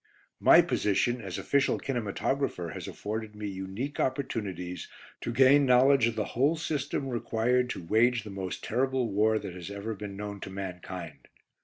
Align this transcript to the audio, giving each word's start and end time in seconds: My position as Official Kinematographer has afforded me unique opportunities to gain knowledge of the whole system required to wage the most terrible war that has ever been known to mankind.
My 0.39 0.63
position 0.63 1.21
as 1.21 1.37
Official 1.37 1.77
Kinematographer 1.77 2.73
has 2.73 2.87
afforded 2.87 3.35
me 3.35 3.47
unique 3.47 3.99
opportunities 3.99 4.87
to 5.21 5.31
gain 5.31 5.63
knowledge 5.67 6.07
of 6.07 6.15
the 6.15 6.25
whole 6.33 6.55
system 6.55 7.07
required 7.07 7.69
to 7.69 7.83
wage 7.83 8.23
the 8.23 8.31
most 8.31 8.63
terrible 8.63 9.11
war 9.11 9.37
that 9.37 9.53
has 9.53 9.69
ever 9.69 9.93
been 9.93 10.17
known 10.17 10.39
to 10.39 10.49
mankind. 10.49 11.27